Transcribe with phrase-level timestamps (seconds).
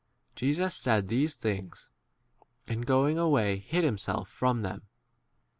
[0.35, 1.91] Jesus said these things,
[2.65, 4.81] and going away hid 8" himself from them.